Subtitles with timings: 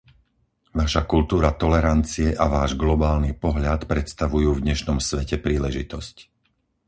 [0.79, 6.15] Vaša kultúra tolerancie a váš globálny pohľad predstavujú v dnešnom svete príležitosť.